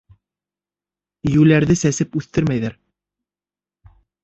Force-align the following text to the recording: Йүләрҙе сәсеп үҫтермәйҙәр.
Йүләрҙе 1.33 1.77
сәсеп 1.83 2.19
үҫтермәйҙәр. 2.23 2.77